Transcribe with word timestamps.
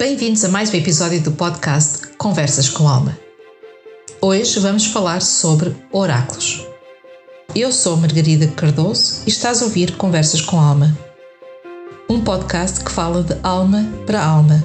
Bem-vindos 0.00 0.42
a 0.46 0.48
mais 0.48 0.72
um 0.72 0.78
episódio 0.78 1.20
do 1.20 1.32
podcast 1.32 2.06
Conversas 2.16 2.70
com 2.70 2.88
Alma. 2.88 3.18
Hoje 4.18 4.58
vamos 4.58 4.86
falar 4.86 5.20
sobre 5.20 5.76
oráculos. 5.92 6.66
Eu 7.54 7.70
sou 7.70 7.98
Margarida 7.98 8.48
Cardoso 8.48 9.24
e 9.26 9.28
estás 9.28 9.60
a 9.60 9.66
ouvir 9.66 9.98
Conversas 9.98 10.40
com 10.40 10.58
Alma, 10.58 10.96
um 12.08 12.24
podcast 12.24 12.82
que 12.82 12.90
fala 12.90 13.22
de 13.22 13.36
alma 13.42 13.86
para 14.06 14.24
alma 14.24 14.64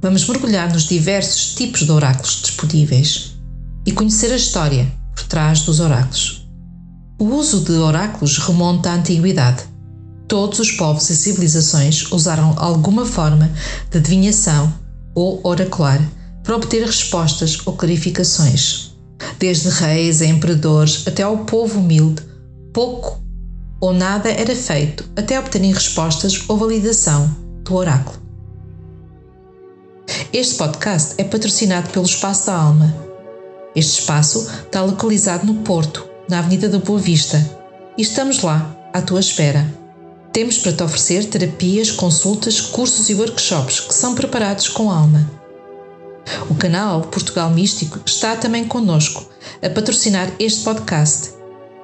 Vamos 0.00 0.28
mergulhar 0.28 0.72
nos 0.72 0.84
diversos 0.84 1.54
tipos 1.56 1.80
de 1.80 1.90
oráculos 1.90 2.42
disponíveis 2.42 3.34
e 3.84 3.90
conhecer 3.90 4.32
a 4.32 4.36
história 4.36 4.86
por 5.12 5.24
trás 5.24 5.62
dos 5.62 5.80
oráculos. 5.80 6.48
O 7.18 7.24
uso 7.24 7.64
de 7.64 7.72
oráculos 7.72 8.38
remonta 8.38 8.90
à 8.90 8.94
antiguidade. 8.94 9.64
Todos 10.28 10.60
os 10.60 10.70
povos 10.70 11.10
e 11.10 11.16
civilizações 11.16 12.08
usaram 12.12 12.54
alguma 12.56 13.04
forma 13.04 13.50
de 13.90 13.98
adivinhação 13.98 14.72
ou 15.12 15.40
oracular 15.42 16.00
para 16.44 16.56
obter 16.56 16.84
respostas 16.84 17.58
ou 17.66 17.72
clarificações. 17.72 18.94
Desde 19.38 19.70
reis 19.70 20.20
a 20.20 20.26
imperadores 20.26 21.02
até 21.08 21.22
ao 21.22 21.38
povo 21.38 21.80
humilde, 21.80 22.22
pouco 22.72 23.20
ou 23.80 23.92
nada 23.92 24.30
era 24.30 24.54
feito 24.54 25.08
até 25.16 25.38
obterem 25.40 25.72
respostas 25.72 26.44
ou 26.46 26.56
validação 26.56 27.34
do 27.64 27.74
oráculo. 27.74 28.22
Este 30.32 30.56
podcast 30.56 31.14
é 31.16 31.24
patrocinado 31.24 31.88
pelo 31.90 32.04
Espaço 32.04 32.46
da 32.46 32.56
Alma. 32.56 32.94
Este 33.74 34.00
espaço 34.00 34.48
está 34.66 34.82
localizado 34.82 35.46
no 35.46 35.62
Porto, 35.62 36.06
na 36.28 36.38
Avenida 36.38 36.68
da 36.68 36.78
Boa 36.78 36.98
Vista, 36.98 37.38
e 37.96 38.02
estamos 38.02 38.42
lá, 38.42 38.76
à 38.92 39.00
tua 39.00 39.20
espera. 39.20 39.66
Temos 40.32 40.58
para 40.58 40.72
te 40.72 40.82
oferecer 40.82 41.24
terapias, 41.26 41.90
consultas, 41.90 42.60
cursos 42.60 43.08
e 43.08 43.14
workshops 43.14 43.80
que 43.80 43.94
são 43.94 44.14
preparados 44.14 44.68
com 44.68 44.90
alma. 44.90 45.43
O 46.48 46.54
canal 46.54 47.02
Portugal 47.02 47.50
Místico 47.50 48.00
está 48.04 48.36
também 48.36 48.64
connosco 48.64 49.28
a 49.62 49.68
patrocinar 49.68 50.30
este 50.38 50.62
podcast 50.62 51.32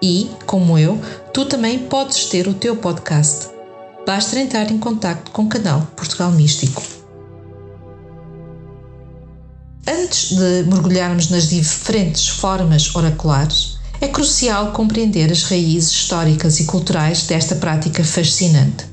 e, 0.03 0.31
como 0.47 0.79
eu, 0.79 1.01
tu 1.33 1.45
também 1.45 1.79
podes 1.79 2.27
ter 2.27 2.49
o 2.49 2.55
teu 2.55 2.77
podcast. 2.77 3.49
Basta 4.07 4.39
entrar 4.39 4.71
em 4.71 4.79
contato 4.79 5.31
com 5.31 5.43
o 5.43 5.49
canal 5.49 5.87
Portugal 5.95 6.33
Místico. 6.33 6.83
Antes 9.87 10.31
de 10.31 10.65
mergulharmos 10.69 11.31
nas 11.31 11.49
diferentes 11.49 12.29
formas 12.29 12.95
oraculares, 12.95 13.79
é 14.01 14.09
crucial 14.09 14.73
compreender 14.73 15.31
as 15.31 15.43
raízes 15.43 15.91
históricas 15.91 16.59
e 16.61 16.65
culturais 16.65 17.25
desta 17.25 17.57
prática 17.57 18.03
fascinante. 18.03 18.87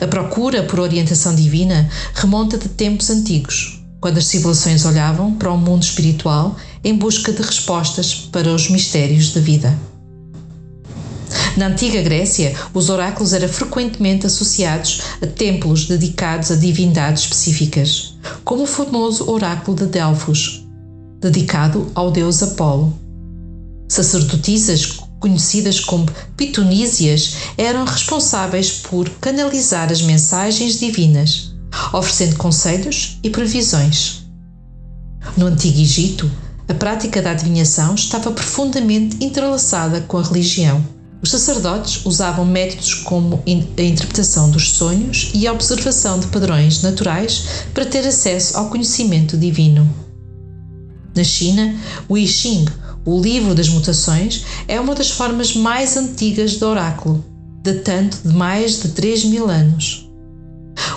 A 0.00 0.06
procura 0.06 0.64
por 0.64 0.80
orientação 0.80 1.34
divina 1.34 1.88
remonta 2.14 2.58
de 2.58 2.68
tempos 2.68 3.10
antigos, 3.10 3.77
quando 4.00 4.18
as 4.18 4.26
civilizações 4.26 4.84
olhavam 4.84 5.34
para 5.34 5.50
o 5.50 5.58
mundo 5.58 5.82
espiritual 5.82 6.56
em 6.84 6.94
busca 6.94 7.32
de 7.32 7.42
respostas 7.42 8.14
para 8.14 8.52
os 8.54 8.68
mistérios 8.68 9.32
da 9.32 9.40
vida. 9.40 9.76
Na 11.56 11.66
antiga 11.66 12.00
Grécia, 12.00 12.54
os 12.72 12.88
oráculos 12.88 13.32
eram 13.32 13.48
frequentemente 13.48 14.26
associados 14.26 15.00
a 15.20 15.26
templos 15.26 15.86
dedicados 15.86 16.52
a 16.52 16.54
divindades 16.54 17.24
específicas, 17.24 18.14
como 18.44 18.62
o 18.62 18.66
famoso 18.66 19.28
oráculo 19.28 19.76
de 19.76 19.86
Delfos, 19.86 20.64
dedicado 21.20 21.90
ao 21.94 22.12
deus 22.12 22.42
Apolo. 22.42 22.96
Sacerdotisas 23.88 25.00
conhecidas 25.18 25.80
como 25.80 26.06
pitonísias 26.36 27.34
eram 27.56 27.84
responsáveis 27.84 28.70
por 28.70 29.10
canalizar 29.20 29.90
as 29.90 30.00
mensagens 30.00 30.78
divinas, 30.78 31.47
oferecendo 31.92 32.36
conselhos 32.36 33.18
e 33.22 33.30
previsões. 33.30 34.24
No 35.36 35.46
Antigo 35.46 35.80
Egito, 35.80 36.30
a 36.68 36.74
prática 36.74 37.22
da 37.22 37.30
adivinhação 37.30 37.94
estava 37.94 38.30
profundamente 38.30 39.16
entrelaçada 39.24 40.00
com 40.02 40.18
a 40.18 40.22
religião. 40.22 40.84
Os 41.22 41.30
sacerdotes 41.30 42.04
usavam 42.04 42.44
métodos 42.44 42.94
como 42.94 43.42
a 43.46 43.50
interpretação 43.50 44.50
dos 44.50 44.70
sonhos 44.70 45.30
e 45.34 45.46
a 45.46 45.52
observação 45.52 46.20
de 46.20 46.28
padrões 46.28 46.82
naturais 46.82 47.64
para 47.74 47.86
ter 47.86 48.06
acesso 48.06 48.56
ao 48.56 48.68
conhecimento 48.68 49.36
divino. 49.36 49.88
Na 51.16 51.24
China, 51.24 51.74
o 52.08 52.16
I 52.16 52.28
Ching, 52.28 52.66
o 53.04 53.20
livro 53.20 53.54
das 53.54 53.68
mutações, 53.68 54.44
é 54.68 54.78
uma 54.78 54.94
das 54.94 55.10
formas 55.10 55.54
mais 55.54 55.96
antigas 55.96 56.56
do 56.56 56.66
oráculo, 56.66 57.24
datando 57.64 58.16
de 58.24 58.32
mais 58.34 58.80
de 58.80 58.88
3 58.90 59.24
mil 59.24 59.48
anos. 59.48 60.07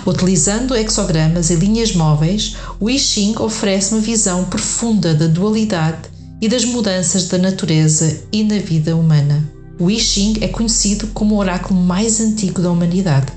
Utilizando 0.04 0.74
hexogramas 0.74 1.50
e 1.50 1.54
linhas 1.54 1.94
móveis, 1.94 2.56
o 2.80 2.90
I 2.90 2.98
Ching 2.98 3.36
oferece 3.38 3.94
uma 3.94 4.00
visão 4.00 4.44
profunda 4.46 5.14
da 5.14 5.28
dualidade 5.28 6.10
e 6.40 6.48
das 6.48 6.64
mudanças 6.64 7.28
da 7.28 7.38
natureza 7.38 8.20
e 8.32 8.42
na 8.42 8.58
vida 8.58 8.96
humana. 8.96 9.48
O 9.78 9.88
I 9.88 10.00
Ching 10.00 10.38
é 10.40 10.48
conhecido 10.48 11.06
como 11.08 11.36
o 11.36 11.38
oráculo 11.38 11.78
mais 11.80 12.20
antigo 12.20 12.60
da 12.60 12.72
humanidade. 12.72 13.32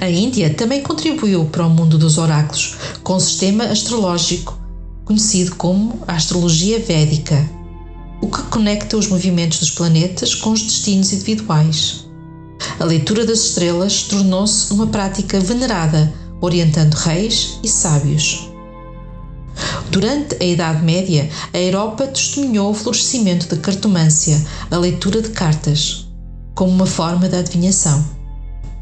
A 0.00 0.08
Índia 0.08 0.54
também 0.54 0.80
contribuiu 0.80 1.46
para 1.46 1.66
o 1.66 1.70
mundo 1.70 1.98
dos 1.98 2.16
oráculos 2.16 2.76
com 3.02 3.16
o 3.16 3.20
sistema 3.20 3.64
astrológico, 3.64 4.56
conhecido 5.04 5.56
como 5.56 6.00
a 6.06 6.14
astrologia 6.14 6.78
védica, 6.78 7.48
o 8.20 8.28
que 8.28 8.42
conecta 8.42 8.96
os 8.96 9.08
movimentos 9.08 9.58
dos 9.58 9.70
planetas 9.70 10.36
com 10.36 10.50
os 10.52 10.62
destinos 10.62 11.12
individuais. 11.12 12.05
A 12.78 12.84
leitura 12.84 13.24
das 13.24 13.40
estrelas 13.40 14.02
tornou-se 14.02 14.72
uma 14.72 14.86
prática 14.86 15.40
venerada, 15.40 16.12
orientando 16.40 16.94
reis 16.94 17.58
e 17.62 17.68
sábios. 17.68 18.50
Durante 19.90 20.36
a 20.42 20.44
Idade 20.44 20.84
Média, 20.84 21.28
a 21.54 21.58
Europa 21.58 22.06
testemunhou 22.06 22.70
o 22.70 22.74
florescimento 22.74 23.48
da 23.48 23.56
cartomância, 23.60 24.44
a 24.70 24.76
leitura 24.76 25.22
de 25.22 25.30
cartas, 25.30 26.06
como 26.54 26.70
uma 26.70 26.86
forma 26.86 27.28
de 27.28 27.36
adivinhação. 27.36 28.04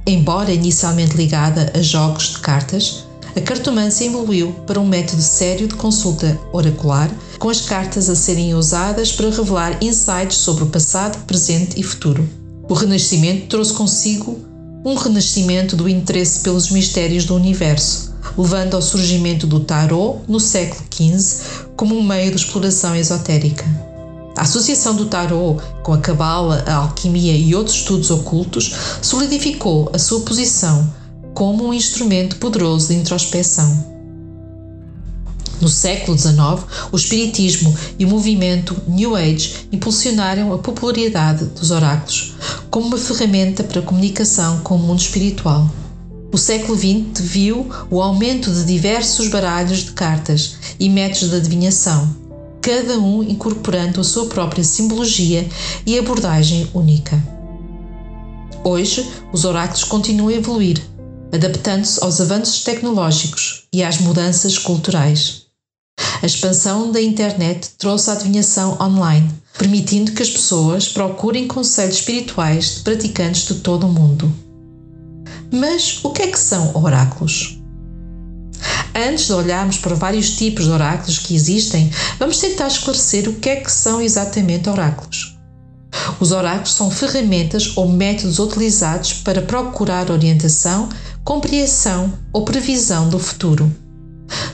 Embora 0.06 0.53
inicialmente 0.53 1.17
ligada 1.17 1.73
a 1.75 1.81
jogos 1.81 2.31
de 2.31 2.39
cartas, 2.41 3.05
a 3.37 3.41
cartomância 3.41 4.05
evoluiu 4.05 4.53
para 4.67 4.81
um 4.81 4.87
método 4.87 5.23
sério 5.23 5.67
de 5.67 5.75
consulta 5.75 6.39
oracular, 6.53 7.11
com 7.39 7.49
as 7.49 7.61
cartas 7.61 8.09
a 8.09 8.15
serem 8.15 8.55
usadas 8.55 9.12
para 9.12 9.31
revelar 9.31 9.83
insights 9.83 10.39
sobre 10.39 10.65
o 10.65 10.69
passado, 10.69 11.25
presente 11.27 11.79
e 11.79 11.83
futuro. 11.83 12.29
O 12.69 12.73
Renascimento 12.73 13.47
trouxe 13.49 13.75
consigo 13.75 14.39
um 14.85 14.95
renascimento 14.95 15.77
do 15.77 15.89
interesse 15.89 16.41
pelos 16.41 16.71
mistérios 16.71 17.25
do 17.25 17.35
universo, 17.35 18.15
levando 18.37 18.75
ao 18.75 18.83
surgimento 18.83 19.47
do 19.47 19.61
tarot 19.61 20.21
no 20.27 20.41
século 20.41 20.83
XV 20.91 21.43
como 21.77 21.94
um 21.94 22.03
meio 22.03 22.31
de 22.31 22.37
exploração 22.37 22.97
esotérica. 22.97 23.65
A 24.37 24.43
associação 24.43 24.97
do 24.97 25.06
tarot 25.06 25.62
com 25.83 25.93
a 25.93 25.99
cabala, 25.99 26.65
a 26.67 26.77
alquimia 26.77 27.37
e 27.37 27.55
outros 27.55 27.77
estudos 27.77 28.11
ocultos 28.11 28.73
solidificou 29.00 29.91
a 29.93 29.99
sua 29.99 30.21
posição 30.21 30.91
como 31.35 31.67
um 31.67 31.75
instrumento 31.75 32.37
poderoso 32.37 32.88
de 32.88 32.94
introspecção. 32.94 33.94
No 35.61 35.69
século 35.69 36.19
XIX, 36.19 36.35
o 36.93 36.97
Espiritismo 36.97 37.75
e 37.99 38.05
o 38.05 38.09
movimento 38.09 38.77
New 38.87 39.17
Age 39.17 39.69
impulsionaram 39.73 40.53
a 40.53 40.59
popularidade 40.59 41.45
dos 41.47 41.71
oráculos 41.71 42.35
como 42.71 42.89
uma 42.89 42.99
ferramenta 42.99 43.62
para 43.62 43.83
comunicação 43.83 44.61
com 44.61 44.77
o 44.77 44.79
mundo 44.79 45.01
espiritual. 45.01 45.71
O 46.33 46.37
século 46.37 46.77
XX 46.77 47.21
viu 47.21 47.71
o 47.89 48.03
aumento 48.03 48.51
de 48.51 48.65
diversos 48.65 49.29
baralhos 49.29 49.85
de 49.85 49.93
cartas 49.93 50.56
e 50.81 50.91
métodos 50.91 51.31
de 51.31 51.37
adivinhação, 51.37 52.17
cada 52.61 52.99
um 52.99 53.23
incorporando 53.23 54.00
a 54.00 54.05
sua 54.05 54.27
própria 54.27 54.65
simbologia 54.65 55.49
e 55.87 55.97
abordagem 55.97 56.69
única. 56.75 57.23
Hoje, 58.65 59.09
os 59.33 59.45
oráculos 59.45 59.85
continuam 59.85 60.31
a 60.31 60.35
evoluir, 60.35 60.83
adaptando-se 61.33 62.03
aos 62.03 62.21
avanços 62.21 62.65
tecnológicos 62.65 63.65
e 63.73 63.85
às 63.85 63.99
mudanças 63.99 64.59
culturais. 64.59 65.44
A 66.25 66.26
expansão 66.26 66.91
da 66.91 67.03
internet 67.03 67.73
trouxe 67.76 68.09
a 68.09 68.15
adivinhação 68.15 68.79
online, 68.81 69.31
permitindo 69.59 70.12
que 70.12 70.23
as 70.23 70.31
pessoas 70.31 70.88
procurem 70.88 71.47
conselhos 71.47 71.97
espirituais 71.97 72.76
de 72.76 72.81
praticantes 72.81 73.47
de 73.47 73.56
todo 73.56 73.87
o 73.87 73.93
mundo. 73.93 74.35
Mas 75.53 76.03
o 76.03 76.09
que 76.12 76.23
é 76.23 76.29
que 76.29 76.38
são 76.38 76.75
oráculos? 76.75 77.61
Antes 78.94 79.26
de 79.26 79.35
olharmos 79.35 79.76
para 79.76 79.94
vários 79.94 80.31
tipos 80.31 80.65
de 80.65 80.71
oráculos 80.71 81.19
que 81.19 81.37
existem, 81.37 81.91
vamos 82.19 82.38
tentar 82.38 82.69
esclarecer 82.69 83.29
o 83.29 83.35
que 83.35 83.50
é 83.50 83.56
que 83.56 83.71
são 83.71 84.00
exatamente 84.00 84.67
oráculos. 84.71 85.37
Os 86.19 86.32
oráculos 86.32 86.73
são 86.73 86.91
ferramentas 86.91 87.76
ou 87.76 87.87
métodos 87.87 88.38
utilizados 88.38 89.12
para 89.12 89.43
procurar 89.43 90.11
orientação, 90.11 90.88
compreensão 91.23 92.11
ou 92.32 92.47
previsão 92.47 93.11
do 93.11 93.19
futuro. 93.19 93.84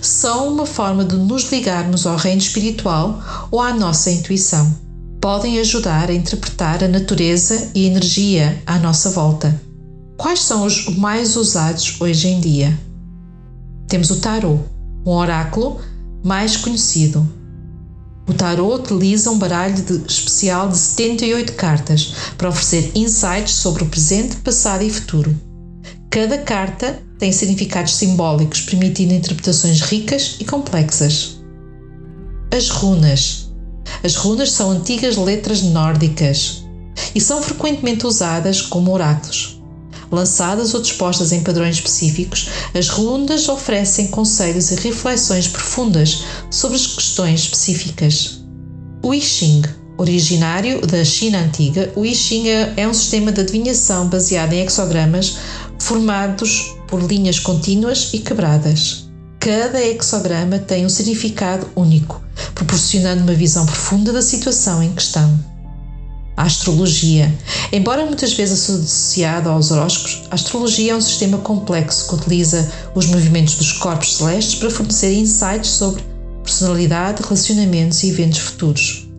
São 0.01 0.49
uma 0.49 0.67
forma 0.67 1.05
de 1.05 1.17
nos 1.17 1.51
ligarmos 1.51 2.07
ao 2.07 2.17
reino 2.17 2.41
espiritual 2.41 3.23
ou 3.51 3.61
à 3.61 3.73
nossa 3.73 4.11
intuição. 4.11 4.75
Podem 5.21 5.59
ajudar 5.61 6.09
a 6.09 6.15
interpretar 6.15 6.83
a 6.83 6.89
natureza 6.89 7.71
e 7.75 7.87
energia 7.87 8.63
à 8.67 8.79
nossa 8.79 9.11
volta. 9.11 9.61
Quais 10.17 10.41
são 10.41 10.65
os 10.65 10.87
mais 10.97 11.37
usados 11.37 12.01
hoje 12.01 12.29
em 12.29 12.41
dia? 12.41 12.79
Temos 13.89 14.11
o 14.11 14.17
tarot, 14.17 14.61
um 15.05 15.11
oráculo 15.11 15.81
mais 16.23 16.57
conhecido. 16.57 17.27
O 18.29 18.33
tarot 18.33 18.83
utiliza 18.83 19.31
um 19.31 19.39
baralho 19.39 19.83
de, 19.83 19.97
especial 20.07 20.69
de 20.69 20.79
78 20.79 21.55
cartas 21.55 22.15
para 22.39 22.49
oferecer 22.49 22.93
insights 22.95 23.55
sobre 23.55 23.83
o 23.83 23.87
presente, 23.87 24.37
passado 24.37 24.85
e 24.85 24.91
futuro. 24.91 25.50
Cada 26.11 26.39
carta 26.39 27.01
tem 27.21 27.31
significados 27.31 27.95
simbólicos, 27.95 28.63
permitindo 28.63 29.15
interpretações 29.15 29.81
ricas 29.81 30.39
e 30.41 30.45
complexas. 30.45 31.39
As 32.53 32.69
runas. 32.69 33.49
As 34.03 34.17
runas 34.17 34.51
são 34.51 34.73
antigas 34.73 35.17
letras 35.17 35.63
nórdicas 35.63 36.65
e 37.15 37.21
são 37.21 37.41
frequentemente 37.41 38.09
usadas 38.09 38.61
como 38.61 38.93
oráculos. 38.93 39.63
Lançadas 40.11 40.75
ou 40.75 40.83
dispostas 40.83 41.31
em 41.31 41.45
padrões 41.45 41.77
específicos, 41.77 42.49
as 42.75 42.89
runas 42.89 43.49
oferecem 43.49 44.09
conselhos 44.09 44.73
e 44.73 44.75
reflexões 44.75 45.47
profundas 45.47 46.25
sobre 46.51 46.77
as 46.77 46.89
questões 46.89 47.43
específicas. 47.43 48.41
Ching, 49.21 49.63
originário 50.01 50.81
da 50.87 51.05
China 51.05 51.41
antiga, 51.41 51.93
o 51.95 52.07
I 52.07 52.15
Ching 52.15 52.49
é, 52.49 52.73
é 52.79 52.89
um 52.89 52.95
sistema 52.95 53.31
de 53.31 53.43
adivinhação 53.43 54.09
baseado 54.09 54.55
em 54.55 54.63
hexogramas 54.63 55.37
formados 55.79 56.75
por 56.89 57.03
linhas 57.03 57.39
contínuas 57.39 58.11
e 58.15 58.19
quebradas. 58.19 59.09
Cada 59.39 59.81
hexograma 59.81 60.59
tem 60.59 60.87
um 60.87 60.89
significado 60.89 61.69
único, 61.77 62.23
proporcionando 62.55 63.23
uma 63.23 63.35
visão 63.35 63.67
profunda 63.67 64.13
da 64.13 64.23
situação 64.23 64.83
em 64.83 64.93
questão. 64.93 65.39
A 66.37 66.45
astrologia. 66.45 67.33
Embora 67.71 68.07
muitas 68.07 68.33
vezes 68.33 68.71
associada 68.71 69.51
aos 69.51 69.71
horóscopos, 69.71 70.23
a 70.31 70.35
astrologia 70.35 70.93
é 70.93 70.97
um 70.97 71.01
sistema 71.01 71.39
complexo 71.39 72.09
que 72.09 72.15
utiliza 72.15 72.71
os 72.95 73.05
movimentos 73.07 73.57
dos 73.57 73.73
corpos 73.73 74.17
celestes 74.17 74.55
para 74.55 74.71
fornecer 74.71 75.13
insights 75.13 75.71
sobre 75.71 76.03
personalidade, 76.43 77.23
relacionamentos 77.23 78.03
e 78.03 78.09
eventos 78.09 78.39
futuros. 78.39 79.10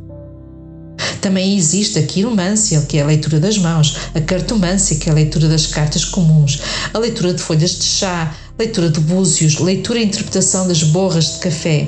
Também 1.22 1.56
existe 1.56 2.00
a 2.00 2.04
quiromancia, 2.04 2.82
que 2.82 2.98
é 2.98 3.04
a 3.04 3.06
leitura 3.06 3.40
das 3.40 3.58
mãos, 3.58 3.96
a 4.16 4.20
cartomância, 4.20 4.96
que 4.96 5.08
é 5.08 5.12
a 5.12 5.16
leitura 5.16 5.48
das 5.48 5.68
cartas 5.68 6.04
comuns, 6.04 6.60
a 6.92 6.98
leitura 6.98 7.32
de 7.32 7.42
folhas 7.42 7.78
de 7.78 7.86
chá, 7.86 8.36
leitura 8.58 8.90
de 8.90 9.00
búzios, 9.00 9.60
leitura 9.60 10.00
e 10.00 10.06
interpretação 10.06 10.68
das 10.68 10.82
borras 10.82 11.36
de 11.36 11.40
café. 11.40 11.88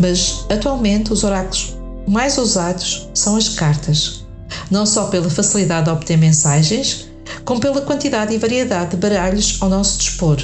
Mas, 0.00 0.46
atualmente, 0.48 1.12
os 1.12 1.22
oráculos 1.22 1.76
mais 2.08 2.38
usados 2.38 3.10
são 3.12 3.36
as 3.36 3.50
cartas, 3.50 4.24
não 4.70 4.86
só 4.86 5.08
pela 5.08 5.28
facilidade 5.28 5.84
de 5.84 5.90
obter 5.90 6.16
mensagens, 6.16 7.08
como 7.44 7.60
pela 7.60 7.82
quantidade 7.82 8.34
e 8.34 8.38
variedade 8.38 8.92
de 8.92 8.96
baralhos 8.96 9.58
ao 9.60 9.68
nosso 9.68 9.98
dispor. 9.98 10.38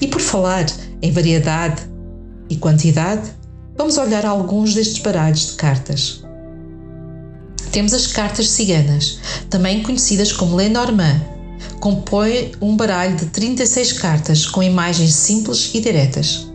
E 0.00 0.06
por 0.06 0.20
falar 0.20 0.66
em 1.00 1.10
variedade 1.10 1.82
e 2.50 2.56
quantidade, 2.56 3.30
vamos 3.76 3.96
olhar 3.96 4.26
alguns 4.26 4.74
destes 4.74 4.98
baralhos 4.98 5.48
de 5.48 5.54
cartas. 5.54 6.25
Temos 7.76 7.92
as 7.92 8.06
cartas 8.06 8.48
ciganas, 8.48 9.18
também 9.50 9.82
conhecidas 9.82 10.32
como 10.32 10.56
Lenormand. 10.56 11.20
Compõe 11.78 12.52
um 12.58 12.74
baralho 12.74 13.14
de 13.16 13.26
36 13.26 13.92
cartas 13.92 14.46
com 14.46 14.62
imagens 14.62 15.14
simples 15.14 15.72
e 15.74 15.80
diretas. 15.82 16.50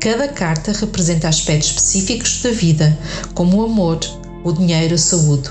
Cada 0.00 0.26
carta 0.26 0.72
representa 0.72 1.28
aspectos 1.28 1.68
específicos 1.68 2.42
da 2.42 2.50
vida, 2.50 2.98
como 3.32 3.58
o 3.58 3.64
amor, 3.64 4.00
o 4.42 4.50
dinheiro, 4.50 4.96
a 4.96 4.98
saúde. 4.98 5.50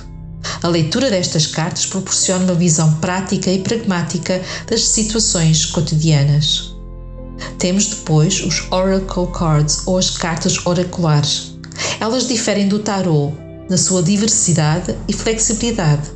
A 0.61 0.67
leitura 0.67 1.09
destas 1.09 1.47
cartas 1.47 1.85
proporciona 1.85 2.43
uma 2.43 2.53
visão 2.53 2.95
prática 2.95 3.49
e 3.49 3.59
pragmática 3.59 4.41
das 4.67 4.81
situações 4.81 5.65
cotidianas. 5.65 6.75
Temos 7.57 7.85
depois 7.85 8.41
os 8.41 8.69
Oracle 8.69 9.27
Cards 9.27 9.83
ou 9.85 9.97
as 9.97 10.09
cartas 10.09 10.65
oraculares. 10.65 11.55
Elas 12.01 12.27
diferem 12.27 12.67
do 12.67 12.79
tarot 12.79 13.44
na 13.69 13.77
sua 13.77 14.03
diversidade 14.03 14.95
e 15.07 15.13
flexibilidade, 15.13 16.09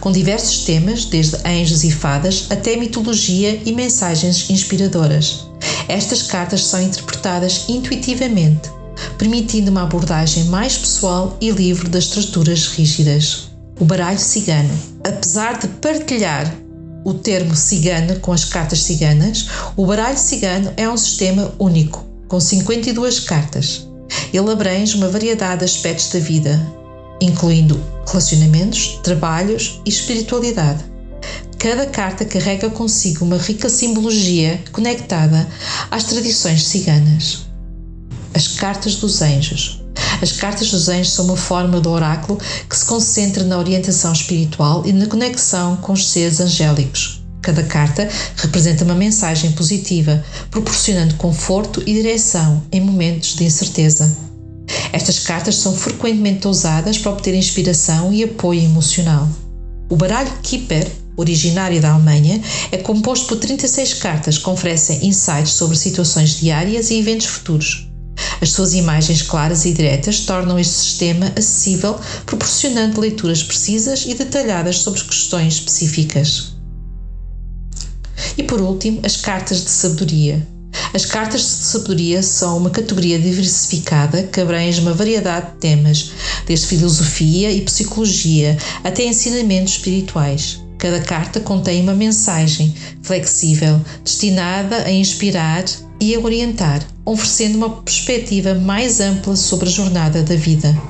com 0.00 0.12
diversos 0.12 0.64
temas, 0.64 1.04
desde 1.04 1.36
anjos 1.46 1.84
e 1.84 1.90
fadas 1.90 2.46
até 2.50 2.76
mitologia 2.76 3.60
e 3.64 3.72
mensagens 3.72 4.48
inspiradoras. 4.50 5.46
Estas 5.88 6.22
cartas 6.22 6.64
são 6.64 6.80
interpretadas 6.82 7.64
intuitivamente, 7.68 8.70
permitindo 9.16 9.70
uma 9.70 9.82
abordagem 9.82 10.44
mais 10.44 10.76
pessoal 10.76 11.36
e 11.40 11.50
livre 11.50 11.88
das 11.88 12.04
estruturas 12.04 12.66
rígidas. 12.68 13.48
O 13.80 13.84
baralho 13.84 14.18
cigano. 14.18 14.70
Apesar 15.04 15.58
de 15.58 15.68
partilhar 15.68 16.52
o 17.04 17.14
termo 17.14 17.54
cigano 17.56 18.18
com 18.20 18.32
as 18.32 18.44
cartas 18.44 18.82
ciganas, 18.82 19.46
o 19.76 19.86
baralho 19.86 20.18
cigano 20.18 20.72
é 20.76 20.88
um 20.88 20.96
sistema 20.96 21.52
único, 21.58 22.04
com 22.28 22.38
52 22.38 23.20
cartas. 23.20 23.87
Ele 24.32 24.50
abrange 24.50 24.96
uma 24.96 25.08
variedade 25.08 25.60
de 25.60 25.64
aspectos 25.64 26.08
da 26.08 26.18
vida, 26.18 26.60
incluindo 27.20 27.80
relacionamentos, 28.06 28.98
trabalhos 29.02 29.80
e 29.84 29.88
espiritualidade. 29.88 30.84
Cada 31.58 31.86
carta 31.86 32.24
carrega 32.24 32.70
consigo 32.70 33.24
uma 33.24 33.36
rica 33.36 33.68
simbologia 33.68 34.62
conectada 34.70 35.46
às 35.90 36.04
tradições 36.04 36.64
ciganas. 36.66 37.46
As 38.32 38.46
Cartas 38.46 38.94
dos 38.96 39.20
Anjos. 39.22 39.82
As 40.22 40.32
Cartas 40.32 40.70
dos 40.70 40.88
Anjos 40.88 41.12
são 41.12 41.24
uma 41.24 41.36
forma 41.36 41.80
de 41.80 41.88
oráculo 41.88 42.38
que 42.68 42.76
se 42.76 42.84
concentra 42.84 43.42
na 43.42 43.58
orientação 43.58 44.12
espiritual 44.12 44.84
e 44.86 44.92
na 44.92 45.06
conexão 45.06 45.76
com 45.76 45.92
os 45.92 46.08
seres 46.08 46.38
angélicos. 46.40 47.17
Cada 47.42 47.62
carta 47.62 48.08
representa 48.36 48.84
uma 48.84 48.94
mensagem 48.94 49.52
positiva, 49.52 50.24
proporcionando 50.50 51.14
conforto 51.14 51.82
e 51.86 51.94
direção 51.94 52.62
em 52.72 52.80
momentos 52.80 53.34
de 53.34 53.44
incerteza. 53.44 54.16
Estas 54.92 55.18
cartas 55.20 55.56
são 55.56 55.74
frequentemente 55.74 56.46
usadas 56.46 56.98
para 56.98 57.12
obter 57.12 57.34
inspiração 57.34 58.12
e 58.12 58.22
apoio 58.24 58.62
emocional. 58.62 59.28
O 59.88 59.96
baralho 59.96 60.30
Kipper 60.42 60.86
originário 61.18 61.80
da 61.80 61.92
Alemanha, 61.92 62.40
é 62.70 62.78
composto 62.78 63.26
por 63.26 63.38
36 63.38 63.94
cartas 63.94 64.38
que 64.38 64.48
oferecem 64.48 65.04
insights 65.06 65.52
sobre 65.52 65.76
situações 65.76 66.38
diárias 66.38 66.90
e 66.90 66.98
eventos 66.98 67.26
futuros. 67.26 67.88
As 68.40 68.50
suas 68.50 68.72
imagens 68.74 69.22
claras 69.22 69.64
e 69.64 69.72
diretas 69.72 70.20
tornam 70.20 70.58
este 70.58 70.74
sistema 70.74 71.32
acessível, 71.36 71.98
proporcionando 72.24 73.00
leituras 73.00 73.42
precisas 73.42 74.04
e 74.06 74.14
detalhadas 74.14 74.78
sobre 74.78 75.02
questões 75.02 75.54
específicas. 75.54 76.57
E 78.38 78.44
por 78.44 78.60
último, 78.60 79.00
as 79.02 79.16
cartas 79.16 79.64
de 79.64 79.70
sabedoria. 79.70 80.46
As 80.94 81.04
cartas 81.04 81.40
de 81.40 81.46
sabedoria 81.46 82.22
são 82.22 82.56
uma 82.56 82.70
categoria 82.70 83.18
diversificada 83.18 84.22
que 84.22 84.40
abrange 84.40 84.80
uma 84.80 84.94
variedade 84.94 85.50
de 85.50 85.58
temas, 85.58 86.12
desde 86.46 86.68
filosofia 86.68 87.50
e 87.50 87.62
psicologia 87.62 88.56
até 88.84 89.04
ensinamentos 89.04 89.74
espirituais. 89.74 90.60
Cada 90.78 91.00
carta 91.00 91.40
contém 91.40 91.82
uma 91.82 91.94
mensagem 91.94 92.72
flexível, 93.02 93.80
destinada 94.04 94.84
a 94.84 94.92
inspirar 94.92 95.64
e 96.00 96.14
a 96.14 96.20
orientar, 96.20 96.86
oferecendo 97.04 97.56
uma 97.56 97.70
perspectiva 97.70 98.54
mais 98.54 99.00
ampla 99.00 99.34
sobre 99.34 99.68
a 99.68 99.72
jornada 99.72 100.22
da 100.22 100.36
vida. 100.36 100.80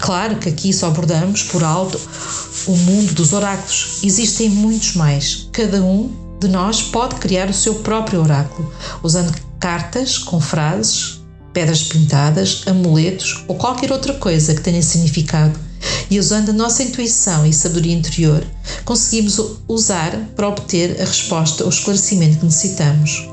Claro 0.00 0.36
que 0.36 0.48
aqui 0.48 0.72
só 0.72 0.86
abordamos 0.86 1.42
por 1.42 1.62
alto 1.62 2.00
o 2.66 2.76
mundo 2.76 3.12
dos 3.12 3.34
oráculos. 3.34 3.98
Existem 4.02 4.48
muitos 4.48 4.94
mais. 4.94 5.48
Cada 5.52 5.82
um 5.82 6.29
de 6.40 6.48
nós 6.48 6.82
pode 6.82 7.16
criar 7.16 7.50
o 7.50 7.54
seu 7.54 7.76
próprio 7.76 8.22
oráculo, 8.22 8.72
usando 9.02 9.32
cartas 9.58 10.16
com 10.16 10.40
frases, 10.40 11.20
pedras 11.52 11.82
pintadas, 11.82 12.62
amuletos 12.66 13.44
ou 13.46 13.56
qualquer 13.56 13.92
outra 13.92 14.14
coisa 14.14 14.54
que 14.54 14.62
tenha 14.62 14.82
significado 14.82 15.58
e 16.10 16.18
usando 16.18 16.50
a 16.50 16.54
nossa 16.54 16.82
intuição 16.82 17.46
e 17.46 17.52
sabedoria 17.52 17.94
interior, 17.94 18.44
conseguimos 18.84 19.38
usar 19.68 20.16
para 20.34 20.48
obter 20.48 21.00
a 21.00 21.04
resposta 21.04 21.64
ou 21.64 21.70
esclarecimento 21.70 22.38
que 22.38 22.44
necessitamos. 22.46 23.28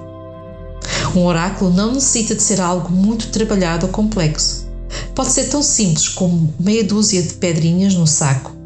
um 1.16 1.26
oráculo 1.26 1.74
não 1.74 1.94
necessita 1.94 2.36
de 2.36 2.42
ser 2.42 2.60
algo 2.60 2.92
muito 2.92 3.30
trabalhado 3.30 3.86
ou 3.86 3.92
complexo. 3.92 4.68
Pode 5.16 5.32
ser 5.32 5.46
tão 5.46 5.64
simples 5.64 6.08
como 6.10 6.54
meia 6.60 6.84
dúzia 6.84 7.22
de 7.22 7.34
pedrinhas 7.36 7.94
no 7.96 8.06
saco. 8.06 8.57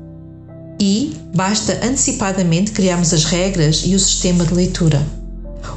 E 0.84 1.16
basta 1.36 1.74
antecipadamente 1.86 2.72
criarmos 2.72 3.14
as 3.14 3.24
regras 3.24 3.84
e 3.86 3.94
o 3.94 4.00
sistema 4.00 4.44
de 4.44 4.56
leitura. 4.56 5.06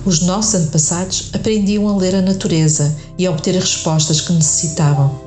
Os 0.07 0.21
nossos 0.21 0.55
antepassados 0.55 1.29
aprendiam 1.35 1.87
a 1.87 1.95
ler 1.95 2.15
a 2.15 2.23
natureza 2.23 2.97
e 3.19 3.27
a 3.27 3.31
obter 3.31 3.55
as 3.55 3.65
respostas 3.65 4.23
que 4.23 4.33
necessitavam. 4.33 5.21